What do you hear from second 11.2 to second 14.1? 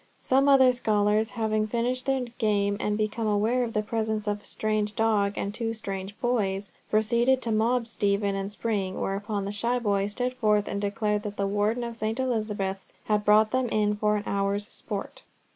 that the Warden of St. Elizabeth's had brought them in